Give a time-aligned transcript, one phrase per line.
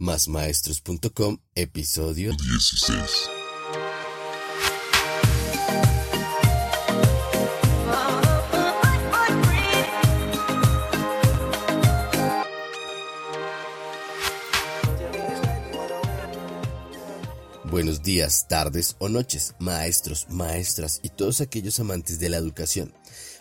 [0.00, 3.30] Másmaestros.com, episodio 16.
[17.64, 22.94] Buenos días, tardes o noches, maestros, maestras y todos aquellos amantes de la educación.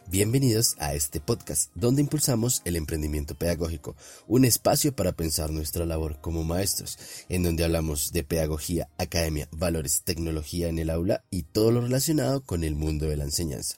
[0.10, 3.94] Bienvenidos a este podcast donde impulsamos el emprendimiento pedagógico,
[4.26, 6.98] un espacio para pensar nuestra labor como maestros,
[7.28, 12.42] en donde hablamos de pedagogía, academia, valores, tecnología en el aula y todo lo relacionado
[12.42, 13.76] con el mundo de la enseñanza.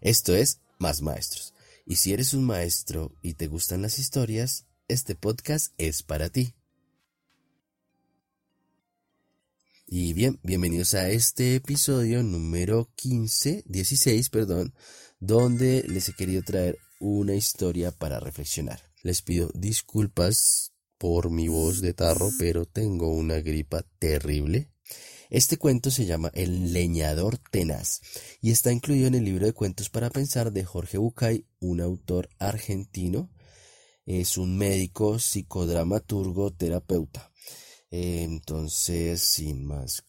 [0.00, 1.54] Esto es Más Maestros.
[1.86, 6.54] Y si eres un maestro y te gustan las historias, este podcast es para ti.
[9.86, 14.74] Y bien, bienvenidos a este episodio número 15, 16, perdón,
[15.20, 18.80] donde les he querido traer una historia para reflexionar.
[19.02, 24.70] Les pido disculpas por mi voz de tarro, pero tengo una gripa terrible.
[25.30, 28.00] Este cuento se llama El leñador tenaz
[28.40, 32.30] y está incluido en el libro de cuentos para pensar de Jorge Bucay, un autor
[32.38, 33.30] argentino.
[34.06, 37.30] Es un médico, psicodramaturgo, terapeuta.
[37.90, 40.04] Entonces, sin más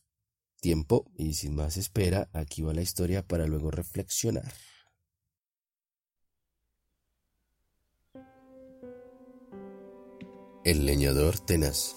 [0.62, 4.54] tiempo y sin más espera, aquí va la historia para luego reflexionar.
[10.66, 11.96] El leñador tenaz.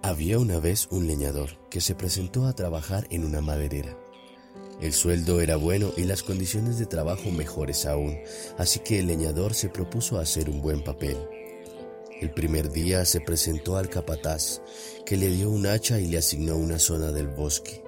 [0.00, 3.98] Había una vez un leñador que se presentó a trabajar en una maderera.
[4.80, 8.16] El sueldo era bueno y las condiciones de trabajo mejores aún,
[8.58, 11.16] así que el leñador se propuso hacer un buen papel.
[12.20, 14.60] El primer día se presentó al capataz,
[15.04, 17.82] que le dio un hacha y le asignó una zona del bosque.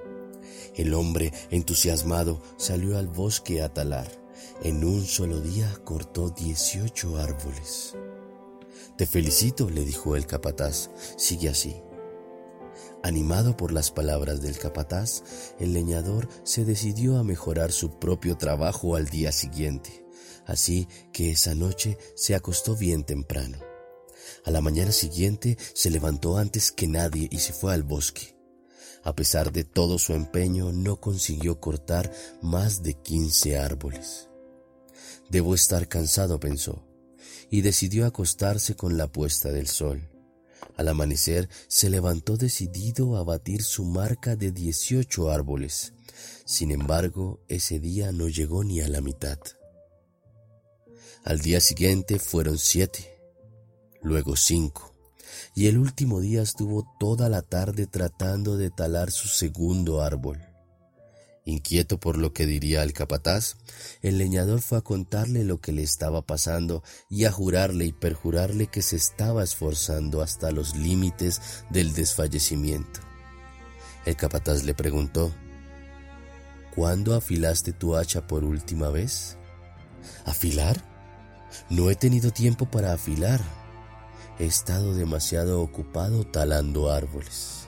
[0.75, 4.11] El hombre, entusiasmado, salió al bosque a talar.
[4.63, 7.95] En un solo día cortó 18 árboles.
[9.01, 11.75] Te felicito, le dijo el capataz, sigue así.
[13.01, 15.23] Animado por las palabras del capataz,
[15.59, 20.05] el leñador se decidió a mejorar su propio trabajo al día siguiente,
[20.45, 23.57] así que esa noche se acostó bien temprano.
[24.45, 28.37] A la mañana siguiente se levantó antes que nadie y se fue al bosque.
[29.03, 32.11] A pesar de todo su empeño, no consiguió cortar
[32.43, 34.29] más de quince árboles.
[35.27, 36.90] Debo estar cansado, pensó
[37.51, 40.09] y decidió acostarse con la puesta del sol.
[40.77, 45.93] Al amanecer se levantó decidido a batir su marca de 18 árboles.
[46.45, 49.37] Sin embargo, ese día no llegó ni a la mitad.
[51.23, 53.19] Al día siguiente fueron siete,
[54.01, 54.95] luego cinco,
[55.53, 60.50] y el último día estuvo toda la tarde tratando de talar su segundo árbol.
[61.43, 63.55] Inquieto por lo que diría el capataz,
[64.01, 68.67] el leñador fue a contarle lo que le estaba pasando y a jurarle y perjurarle
[68.67, 71.41] que se estaba esforzando hasta los límites
[71.71, 72.99] del desfallecimiento.
[74.05, 75.33] El capataz le preguntó,
[76.75, 79.37] ¿Cuándo afilaste tu hacha por última vez?
[80.25, 80.81] ¿Afilar?
[81.69, 83.41] No he tenido tiempo para afilar.
[84.39, 87.60] He estado demasiado ocupado talando árboles.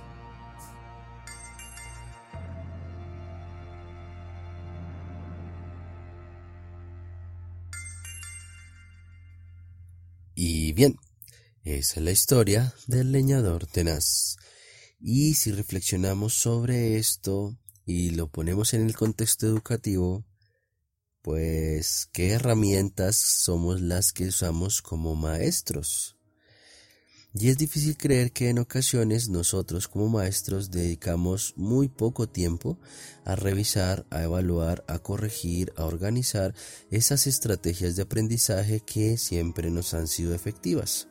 [10.76, 10.98] Bien,
[11.64, 14.38] esa es la historia del leñador tenaz.
[15.00, 20.26] Y si reflexionamos sobre esto y lo ponemos en el contexto educativo,
[21.22, 26.18] pues, ¿qué herramientas somos las que usamos como maestros?
[27.36, 32.78] Y es difícil creer que en ocasiones nosotros como maestros dedicamos muy poco tiempo
[33.26, 36.54] a revisar, a evaluar, a corregir, a organizar
[36.92, 41.08] esas estrategias de aprendizaje que siempre nos han sido efectivas.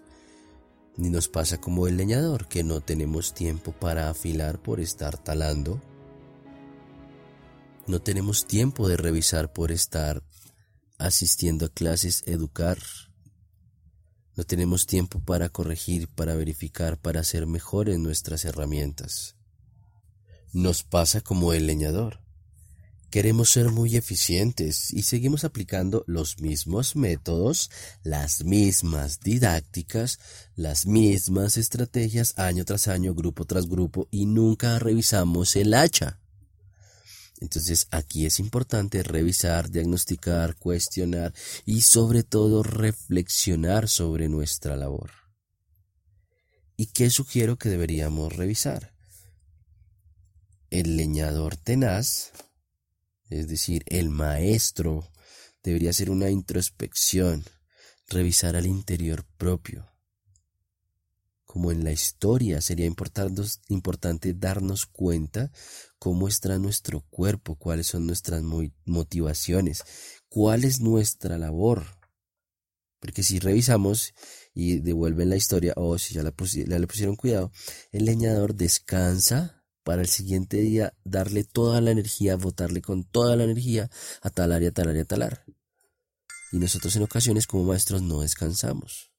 [0.97, 5.83] Ni nos pasa como el leñador, que no tenemos tiempo para afilar por estar talando.
[7.89, 10.22] No tenemos tiempo de revisar por estar
[10.99, 12.78] asistiendo a clases, educar,
[14.37, 19.36] no tenemos tiempo para corregir, para verificar, para hacer mejores nuestras herramientas.
[20.53, 22.21] Nos pasa como el leñador.
[23.10, 27.71] Queremos ser muy eficientes y seguimos aplicando los mismos métodos,
[28.03, 30.18] las mismas didácticas,
[30.56, 36.22] las mismas estrategias año tras año, grupo tras grupo y nunca revisamos el hacha.
[37.42, 41.34] Entonces aquí es importante revisar, diagnosticar, cuestionar
[41.66, 45.10] y sobre todo reflexionar sobre nuestra labor.
[46.77, 48.94] ¿Y qué sugiero que deberíamos revisar?
[50.71, 52.30] El leñador tenaz,
[53.28, 55.10] es decir, el maestro,
[55.65, 57.42] debería hacer una introspección,
[58.06, 59.92] revisar al interior propio,
[61.44, 65.50] como en la historia, sería importante darnos cuenta
[66.03, 69.84] cómo está nuestro cuerpo, cuáles son nuestras motivaciones,
[70.28, 71.84] cuál es nuestra labor.
[72.99, 74.13] Porque si revisamos
[74.53, 77.53] y devuelven la historia, o si ya, ya le pusieron cuidado,
[77.93, 83.45] el leñador descansa para el siguiente día darle toda la energía, votarle con toda la
[83.45, 83.89] energía
[84.22, 85.45] a tal área, tal área, talar.
[86.51, 89.13] Y nosotros en ocasiones como maestros no descansamos.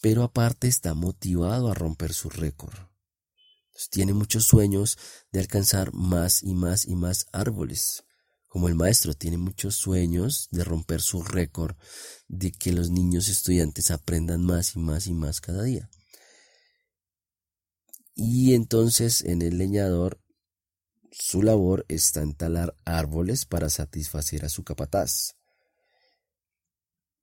[0.00, 2.93] Pero aparte está motivado a romper su récord.
[3.90, 4.98] Tiene muchos sueños
[5.32, 8.04] de alcanzar más y más y más árboles.
[8.48, 11.76] Como el maestro tiene muchos sueños de romper su récord,
[12.28, 15.90] de que los niños estudiantes aprendan más y más y más cada día.
[18.14, 20.20] Y entonces en el leñador
[21.10, 25.34] su labor está en talar árboles para satisfacer a su capataz.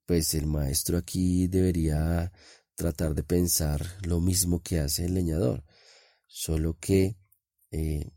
[0.06, 2.32] Pues el maestro aquí debería
[2.76, 5.64] tratar de pensar lo mismo que hace el leñador,
[6.34, 7.18] solo que
[7.72, 8.10] eh,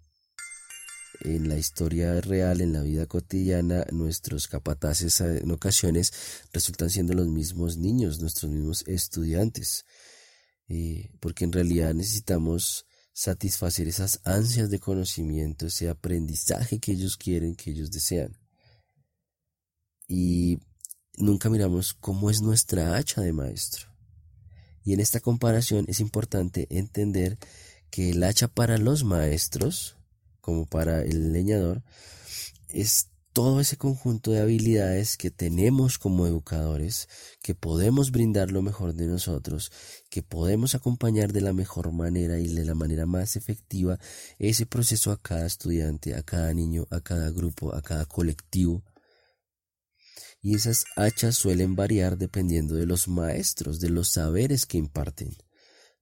[1.20, 6.12] en la historia real, en la vida cotidiana, nuestros capataces en ocasiones
[6.52, 9.84] resultan siendo los mismos niños, nuestros mismos estudiantes
[11.20, 17.70] porque en realidad necesitamos satisfacer esas ansias de conocimiento, ese aprendizaje que ellos quieren, que
[17.70, 18.37] ellos desean.
[20.08, 20.58] Y
[21.17, 23.88] nunca miramos cómo es nuestra hacha de maestro.
[24.84, 27.38] Y en esta comparación es importante entender
[27.94, 29.96] que el hacha para los maestros,
[30.41, 31.85] como para el leñador,
[32.69, 37.08] es todo ese conjunto de habilidades que tenemos como educadores,
[37.41, 39.70] que podemos brindar lo mejor de nosotros,
[40.11, 44.00] que podemos acompañar de la mejor manera y de la manera más efectiva
[44.41, 48.82] ese proceso a cada estudiante, a cada niño, a cada grupo, a cada colectivo.
[50.43, 55.37] Y esas hachas suelen variar dependiendo de los maestros, de los saberes que imparten,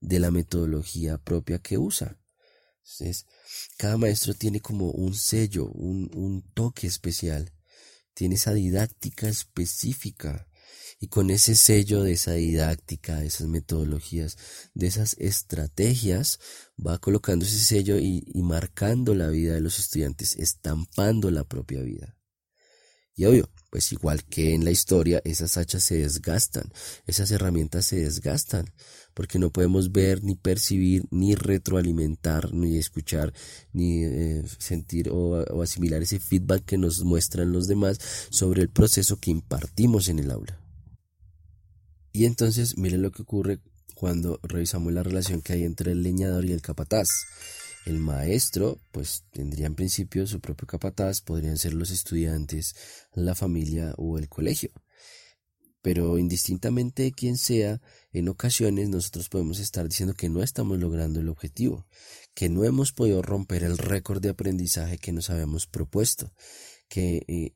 [0.03, 2.19] de la metodología propia que usa.
[2.83, 3.25] Entonces,
[3.77, 7.53] cada maestro tiene como un sello, un, un toque especial,
[8.13, 10.47] tiene esa didáctica específica.
[10.99, 14.37] Y con ese sello de esa didáctica, de esas metodologías,
[14.73, 16.39] de esas estrategias,
[16.77, 21.81] va colocando ese sello y, y, marcando la vida de los estudiantes, estampando la propia
[21.81, 22.17] vida.
[23.15, 26.71] Y obvio, pues igual que en la historia, esas hachas se desgastan,
[27.05, 28.73] esas herramientas se desgastan
[29.13, 33.33] porque no podemos ver, ni percibir, ni retroalimentar, ni escuchar,
[33.71, 37.99] ni eh, sentir o, asimilar ese feedback que nos muestran los demás
[38.29, 40.59] sobre el proceso que impartimos en el aula.
[42.11, 43.59] Y entonces, miren lo que ocurre
[43.95, 47.07] cuando revisamos la relación que hay entre el leñador y el capataz.
[47.85, 52.75] El maestro, pues tendría en principio su propio capataz, podrían ser los estudiantes,
[53.13, 54.71] la familia o el colegio.
[55.83, 57.81] Pero indistintamente de quién sea,
[58.13, 61.85] en ocasiones nosotros podemos estar diciendo que no estamos logrando el objetivo,
[62.33, 66.33] que no hemos podido romper el récord de aprendizaje que nos habíamos propuesto,
[66.87, 67.53] que eh,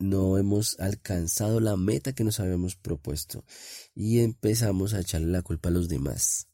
[0.00, 3.44] no hemos alcanzado la meta que nos habíamos propuesto
[3.94, 6.48] y empezamos a echarle la culpa a los demás.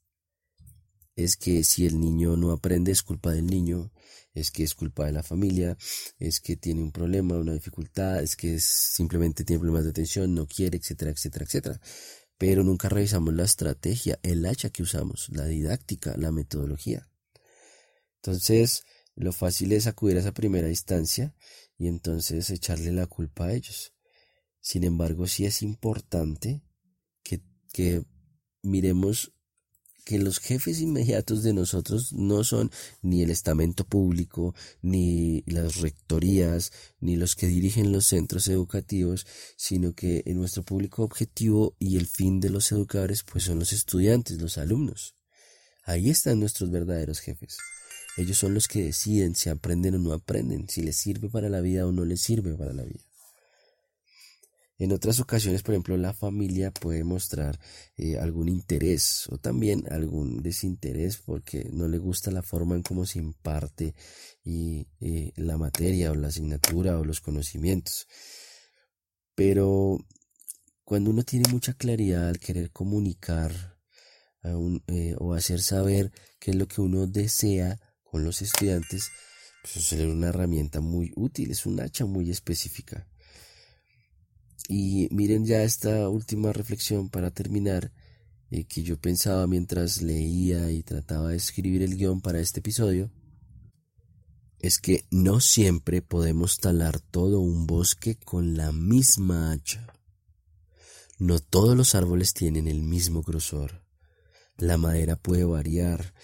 [1.15, 3.91] Es que si el niño no aprende es culpa del niño,
[4.37, 5.79] es que es culpa de la familia,
[6.19, 10.47] es que tiene un problema, una dificultad, es que simplemente tiene problemas de atención, no
[10.47, 11.81] quiere, etcétera, etcétera, etcétera.
[12.37, 17.09] Pero nunca revisamos la estrategia, el hacha que usamos, la didáctica, la metodología.
[18.17, 21.35] Entonces, lo fácil es acudir a esa primera instancia
[21.79, 23.95] y entonces echarle la culpa a ellos.
[24.61, 26.63] Sin embargo, sí es importante
[27.23, 27.41] que,
[27.73, 28.05] que
[28.63, 29.33] miremos
[30.07, 32.71] que los jefes inmediatos de nosotros no son
[33.03, 36.71] ni el estamento público, ni las rectorías,
[37.01, 42.39] ni los que dirigen los centros educativos, sino que nuestro público objetivo y el fin
[42.39, 45.17] de los educadores pues son los estudiantes, los alumnos.
[45.83, 47.59] Ahí están nuestros verdaderos jefes.
[48.17, 51.61] Ellos son los que deciden si aprenden o no aprenden, si les sirve para la
[51.61, 53.03] vida o no les sirve para la vida.
[54.79, 57.59] En otras ocasiones, por ejemplo, la familia puede mostrar
[57.97, 63.07] eh, algún interés o también algún desinterés porque no le gusta la forma en cómo
[63.07, 63.95] se imparte
[64.45, 68.07] y, eh, la materia o la asignatura o los conocimientos.
[69.35, 69.99] Pero
[70.85, 73.79] cuando uno tiene mucha claridad al querer comunicar
[74.89, 79.11] eh, o hacer saber qué es lo que uno desea con los estudiantes,
[79.63, 83.09] pues es una herramienta muy útil, es un hacha muy específica.
[84.69, 87.93] Y miren ya esta última reflexión para terminar,
[88.51, 93.11] eh, que yo pensaba mientras leía y trataba de escribir el guion para este episodio,
[94.59, 99.87] es que no siempre podemos talar todo un bosque con la misma hacha.
[101.19, 103.83] No todos los árboles tienen el mismo grosor.
[104.59, 106.15] La madera puede variar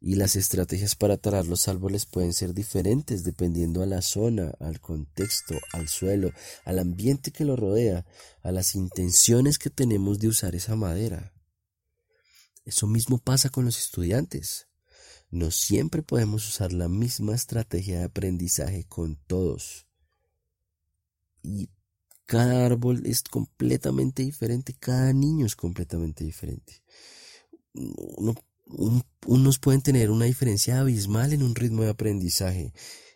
[0.00, 4.80] y las estrategias para talar los árboles pueden ser diferentes dependiendo a la zona, al
[4.80, 6.32] contexto, al suelo,
[6.64, 8.06] al ambiente que lo rodea,
[8.42, 11.34] a las intenciones que tenemos de usar esa madera.
[12.64, 14.68] Eso mismo pasa con los estudiantes.
[15.30, 19.86] No siempre podemos usar la misma estrategia de aprendizaje con todos.
[21.42, 21.68] Y
[22.24, 26.82] cada árbol es completamente diferente, cada niño es completamente diferente.
[29.26, 32.72] Unos pueden tener una diferencia abismal en un ritmo de aprendizaje,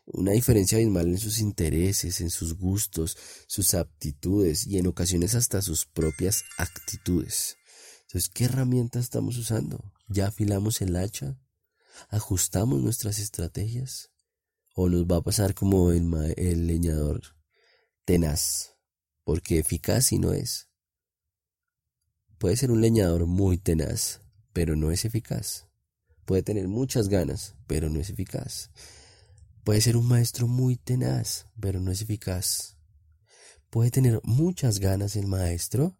[0.07, 5.63] una diferencia abismal en sus intereses, en sus gustos, sus aptitudes y en ocasiones hasta
[5.63, 7.57] sus propias actitudes.
[8.03, 9.93] Entonces, ¿qué herramientas estamos usando?
[10.09, 11.39] ¿Ya afilamos el hacha?
[12.11, 14.11] ¿Ajustamos nuestras estrategias?
[14.75, 17.23] ¿O nos va a pasar como el, el leñador
[18.05, 18.75] tenaz?
[19.25, 20.69] porque eficaz y no es.
[22.39, 24.21] Puede ser un leñador muy tenaz,
[24.55, 25.69] pero no es eficaz.
[26.25, 28.71] Puede tener muchas ganas, pero no es eficaz.
[29.65, 32.79] Puede ser un maestro muy tenaz, pero no es eficaz.
[33.69, 35.99] Puede tener muchas ganas el maestro,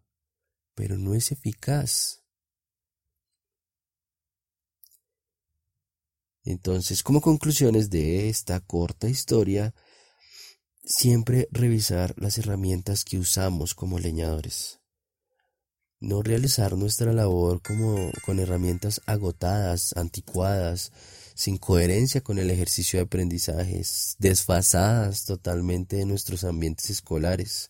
[0.73, 2.23] pero no es eficaz.
[6.43, 9.75] Entonces, como conclusiones de esta corta historia,
[10.87, 14.81] Siempre revisar las herramientas que usamos como leñadores.
[15.99, 20.91] No realizar nuestra labor como con herramientas agotadas, anticuadas,
[21.35, 27.69] sin coherencia con el ejercicio de aprendizajes, desfasadas totalmente de nuestros ambientes escolares.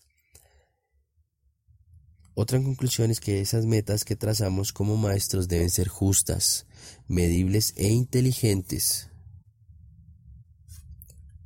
[2.34, 6.66] Otra conclusión es que esas metas que trazamos como maestros deben ser justas,
[7.08, 9.08] medibles e inteligentes,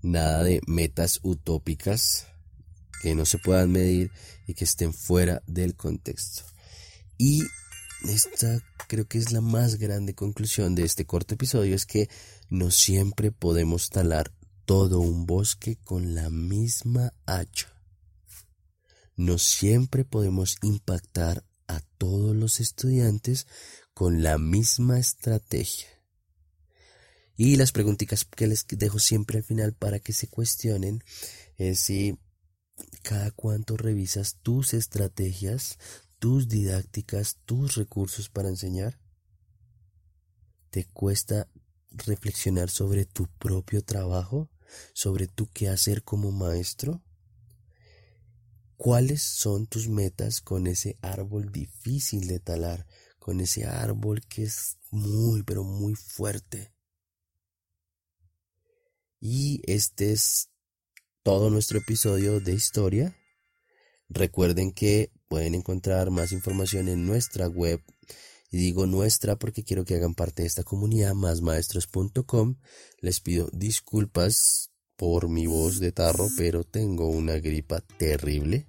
[0.03, 2.27] nada de metas utópicas
[3.03, 4.11] que no se puedan medir
[4.47, 6.50] y que estén fuera del contexto.
[7.23, 7.43] Y
[8.09, 12.09] esta creo que es la más grande conclusión de este corto episodio, es que
[12.49, 14.33] no siempre podemos talar
[14.65, 17.79] todo un bosque con la misma hacha.
[19.17, 23.47] No siempre podemos impactar a todos los estudiantes
[23.93, 25.89] con la misma estrategia.
[27.37, 31.05] Y las preguntitas que les dejo siempre al final para que se cuestionen
[31.59, 32.19] es si
[33.03, 35.77] cada cuánto revisas tus estrategias,
[36.21, 39.01] tus didácticas, tus recursos para enseñar.
[40.71, 41.49] ¿Te cuesta
[41.91, 44.49] reflexionar sobre tu propio trabajo,
[44.93, 47.03] sobre tu qué hacer como maestro?
[48.77, 52.87] ¿Cuáles son tus metas con ese árbol difícil de talar,
[53.19, 56.73] con ese árbol que es muy, pero muy fuerte?
[59.19, 60.51] Y este es
[61.23, 63.17] todo nuestro episodio de historia.
[64.09, 67.81] Recuerden que pueden encontrar más información en nuestra web.
[68.51, 72.57] Y digo nuestra porque quiero que hagan parte de esta comunidad, másmaestros.com.
[72.99, 78.67] Les pido disculpas por mi voz de tarro, pero tengo una gripa terrible.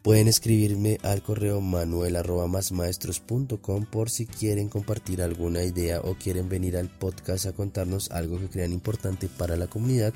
[0.00, 2.16] Pueden escribirme al correo manuel
[3.90, 8.48] por si quieren compartir alguna idea o quieren venir al podcast a contarnos algo que
[8.48, 10.14] crean importante para la comunidad.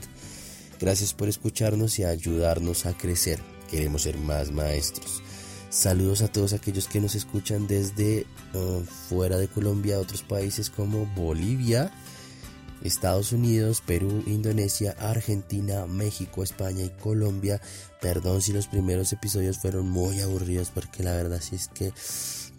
[0.80, 3.53] Gracias por escucharnos y ayudarnos a crecer.
[3.74, 5.20] Queremos ser más maestros.
[5.68, 11.06] Saludos a todos aquellos que nos escuchan desde uh, fuera de Colombia, otros países como
[11.16, 11.90] Bolivia,
[12.84, 17.60] Estados Unidos, Perú, Indonesia, Argentina, México, España y Colombia.
[18.00, 21.92] Perdón si los primeros episodios fueron muy aburridos porque la verdad sí es que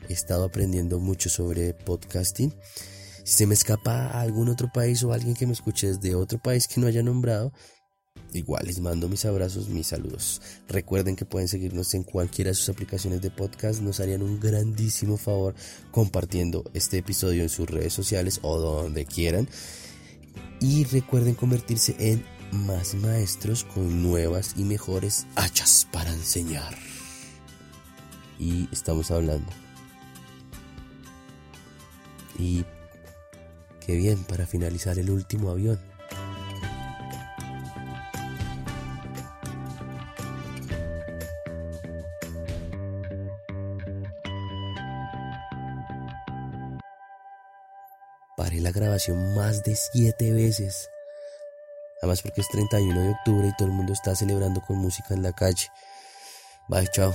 [0.10, 2.54] he estado aprendiendo mucho sobre podcasting.
[3.24, 6.68] Si se me escapa algún otro país o alguien que me escuche desde otro país
[6.68, 7.54] que no haya nombrado,
[8.36, 10.42] Igual les mando mis abrazos, mis saludos.
[10.68, 13.80] Recuerden que pueden seguirnos en cualquiera de sus aplicaciones de podcast.
[13.80, 15.56] Nos harían un grandísimo favor
[15.92, 19.48] compartiendo este episodio en sus redes sociales o donde quieran
[20.60, 26.76] y recuerden convertirse en más maestros con nuevas y mejores hachas para enseñar.
[28.38, 29.50] Y estamos hablando.
[32.38, 32.66] Y
[33.86, 35.95] qué bien para finalizar el último avión.
[48.36, 50.90] Paré la grabación más de siete veces.
[52.02, 55.24] Además porque es 31 de octubre y todo el mundo está celebrando con música en
[55.24, 55.70] la calle.
[56.68, 57.14] Bye, chao.